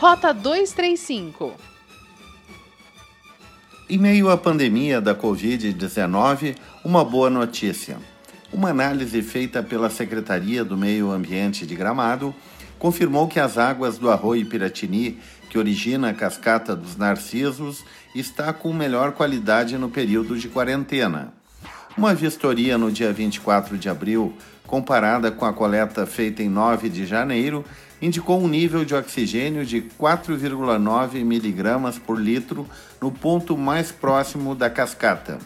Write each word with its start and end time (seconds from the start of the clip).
Rota 0.00 0.32
235. 0.32 1.52
Em 3.86 3.98
meio 3.98 4.30
à 4.30 4.36
pandemia 4.38 4.98
da 4.98 5.14
Covid-19, 5.14 6.56
uma 6.82 7.04
boa 7.04 7.28
notícia. 7.28 7.98
Uma 8.50 8.70
análise 8.70 9.20
feita 9.20 9.62
pela 9.62 9.90
Secretaria 9.90 10.64
do 10.64 10.74
Meio 10.74 11.10
Ambiente 11.10 11.66
de 11.66 11.76
Gramado 11.76 12.34
confirmou 12.78 13.28
que 13.28 13.38
as 13.38 13.58
águas 13.58 13.98
do 13.98 14.10
Arroio 14.10 14.46
Piratini, 14.46 15.18
que 15.50 15.58
origina 15.58 16.08
a 16.08 16.14
cascata 16.14 16.74
dos 16.74 16.96
Narcisos, 16.96 17.84
está 18.14 18.54
com 18.54 18.72
melhor 18.72 19.12
qualidade 19.12 19.76
no 19.76 19.90
período 19.90 20.38
de 20.38 20.48
quarentena. 20.48 21.30
Uma 21.94 22.14
vistoria 22.14 22.78
no 22.78 22.90
dia 22.90 23.12
24 23.12 23.76
de 23.76 23.90
abril, 23.90 24.32
comparada 24.66 25.30
com 25.30 25.44
a 25.44 25.52
coleta 25.52 26.06
feita 26.06 26.42
em 26.42 26.48
9 26.48 26.88
de 26.88 27.04
janeiro, 27.04 27.66
indicou 28.00 28.40
um 28.40 28.48
nível 28.48 28.84
de 28.84 28.94
oxigênio 28.94 29.64
de 29.64 29.82
4,9 29.98 31.24
miligramas 31.24 31.98
por 31.98 32.18
litro 32.18 32.66
no 33.00 33.10
ponto 33.10 33.56
mais 33.56 33.92
próximo 33.92 34.54
da 34.54 34.70
cascata. 34.70 35.38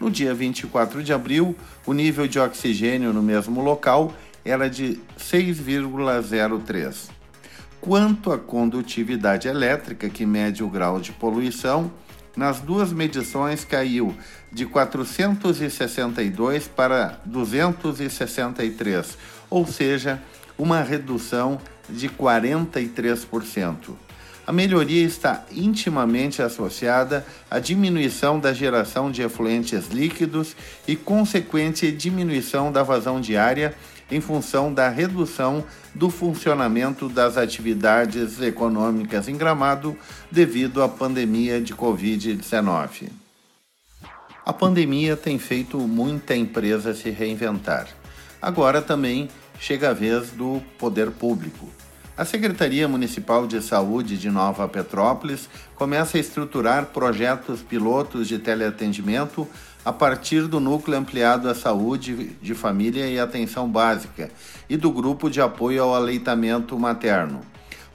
No 0.00 0.10
dia 0.10 0.34
24 0.34 1.02
de 1.02 1.12
abril, 1.12 1.56
o 1.86 1.92
nível 1.92 2.26
de 2.26 2.38
oxigênio 2.38 3.12
no 3.12 3.22
mesmo 3.22 3.62
local 3.62 4.12
era 4.44 4.68
de 4.68 4.98
6,03. 5.18 7.08
Quanto 7.80 8.32
à 8.32 8.38
condutividade 8.38 9.46
elétrica, 9.46 10.08
que 10.08 10.26
mede 10.26 10.64
o 10.64 10.68
grau 10.68 11.00
de 11.00 11.12
poluição, 11.12 11.92
nas 12.36 12.60
duas 12.60 12.92
medições 12.92 13.64
caiu 13.64 14.14
de 14.50 14.66
462 14.66 16.66
para 16.66 17.20
263, 17.24 19.16
ou 19.48 19.64
seja, 19.66 20.20
uma 20.58 20.80
redução 20.80 21.60
de 21.88 22.08
43%. 22.08 23.94
A 24.46 24.52
melhoria 24.52 25.02
está 25.02 25.44
intimamente 25.50 26.42
associada 26.42 27.24
à 27.50 27.58
diminuição 27.58 28.38
da 28.38 28.52
geração 28.52 29.10
de 29.10 29.22
efluentes 29.22 29.88
líquidos 29.88 30.54
e 30.86 30.94
consequente 30.94 31.90
diminuição 31.90 32.70
da 32.70 32.82
vazão 32.82 33.20
diária 33.20 33.74
em 34.10 34.20
função 34.20 34.72
da 34.72 34.90
redução 34.90 35.64
do 35.94 36.10
funcionamento 36.10 37.08
das 37.08 37.38
atividades 37.38 38.40
econômicas 38.40 39.28
em 39.28 39.36
Gramado 39.36 39.96
devido 40.30 40.82
à 40.82 40.88
pandemia 40.88 41.58
de 41.58 41.74
Covid-19. 41.74 43.08
A 44.44 44.52
pandemia 44.52 45.16
tem 45.16 45.38
feito 45.38 45.78
muita 45.78 46.36
empresa 46.36 46.92
se 46.92 47.08
reinventar. 47.08 47.88
Agora 48.42 48.82
também 48.82 49.30
chega 49.58 49.90
a 49.90 49.92
vez 49.92 50.30
do 50.30 50.62
poder 50.78 51.10
público. 51.10 51.68
A 52.16 52.24
Secretaria 52.24 52.86
Municipal 52.86 53.44
de 53.44 53.60
Saúde 53.60 54.16
de 54.16 54.30
Nova 54.30 54.68
Petrópolis 54.68 55.48
começa 55.74 56.16
a 56.16 56.20
estruturar 56.20 56.86
projetos 56.86 57.60
pilotos 57.60 58.28
de 58.28 58.38
teleatendimento 58.38 59.48
a 59.84 59.92
partir 59.92 60.46
do 60.46 60.60
Núcleo 60.60 60.96
Ampliado 60.96 61.48
à 61.48 61.54
Saúde 61.54 62.36
de 62.40 62.54
Família 62.54 63.08
e 63.08 63.18
Atenção 63.18 63.68
Básica 63.68 64.30
e 64.70 64.76
do 64.76 64.92
Grupo 64.92 65.28
de 65.28 65.40
Apoio 65.40 65.82
ao 65.82 65.94
Aleitamento 65.94 66.78
Materno. 66.78 67.40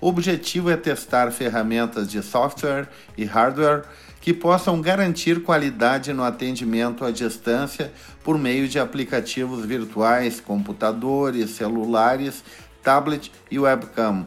O 0.00 0.08
objetivo 0.08 0.70
é 0.70 0.76
testar 0.76 1.32
ferramentas 1.32 2.08
de 2.08 2.22
software 2.22 2.88
e 3.16 3.24
hardware 3.24 3.84
que 4.20 4.32
possam 4.32 4.80
garantir 4.80 5.42
qualidade 5.42 6.12
no 6.12 6.22
atendimento 6.22 7.04
à 7.04 7.10
distância 7.10 7.92
por 8.22 8.38
meio 8.38 8.68
de 8.68 8.78
aplicativos 8.78 9.64
virtuais, 9.64 10.40
computadores, 10.40 11.50
celulares, 11.50 12.44
tablet 12.82 13.32
e 13.50 13.58
webcam. 13.58 14.26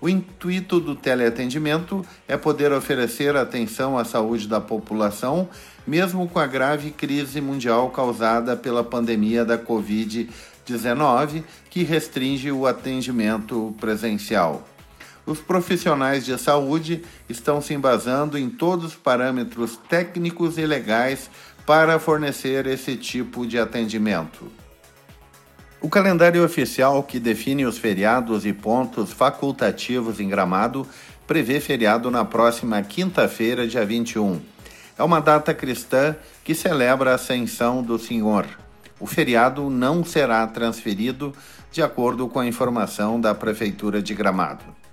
O 0.00 0.08
intuito 0.08 0.78
do 0.78 0.94
teleatendimento 0.94 2.06
é 2.28 2.36
poder 2.36 2.70
oferecer 2.72 3.36
atenção 3.36 3.98
à 3.98 4.04
saúde 4.04 4.46
da 4.46 4.60
população, 4.60 5.48
mesmo 5.84 6.28
com 6.28 6.38
a 6.38 6.46
grave 6.46 6.92
crise 6.92 7.40
mundial 7.40 7.90
causada 7.90 8.56
pela 8.56 8.84
pandemia 8.84 9.44
da 9.44 9.58
Covid-19, 9.58 11.42
que 11.68 11.82
restringe 11.82 12.52
o 12.52 12.64
atendimento 12.64 13.74
presencial. 13.80 14.64
Os 15.28 15.40
profissionais 15.40 16.24
de 16.24 16.38
saúde 16.38 17.02
estão 17.28 17.60
se 17.60 17.74
embasando 17.74 18.38
em 18.38 18.48
todos 18.48 18.86
os 18.86 18.94
parâmetros 18.94 19.78
técnicos 19.86 20.56
e 20.56 20.64
legais 20.64 21.28
para 21.66 21.98
fornecer 21.98 22.66
esse 22.66 22.96
tipo 22.96 23.46
de 23.46 23.58
atendimento. 23.58 24.50
O 25.82 25.90
calendário 25.90 26.42
oficial 26.42 27.02
que 27.02 27.20
define 27.20 27.66
os 27.66 27.76
feriados 27.76 28.46
e 28.46 28.54
pontos 28.54 29.12
facultativos 29.12 30.18
em 30.18 30.30
Gramado 30.30 30.86
prevê 31.26 31.60
feriado 31.60 32.10
na 32.10 32.24
próxima 32.24 32.80
quinta-feira, 32.80 33.68
dia 33.68 33.84
21. 33.84 34.40
É 34.96 35.02
uma 35.02 35.20
data 35.20 35.52
cristã 35.52 36.16
que 36.42 36.54
celebra 36.54 37.10
a 37.12 37.16
ascensão 37.16 37.82
do 37.82 37.98
Senhor. 37.98 38.46
O 38.98 39.06
feriado 39.06 39.68
não 39.68 40.02
será 40.02 40.46
transferido, 40.46 41.34
de 41.70 41.82
acordo 41.82 42.28
com 42.28 42.40
a 42.40 42.46
informação 42.46 43.20
da 43.20 43.34
Prefeitura 43.34 44.00
de 44.00 44.14
Gramado. 44.14 44.87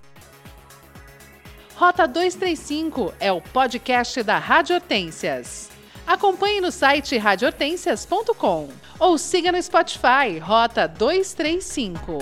Rota 1.76 2.08
235 2.08 3.14
é 3.20 3.34
o 3.34 3.42
podcast 3.42 4.24
da 4.24 4.38
Rádio 4.38 4.76
Hortências. 4.76 5.70
Acompanhe 6.08 6.62
no 6.62 6.72
site 6.72 7.18
radiohortências.com 7.18 8.70
ou 8.98 9.18
siga 9.18 9.52
no 9.52 9.62
Spotify 9.62 10.40
Rota 10.42 10.88
235. 10.88 12.20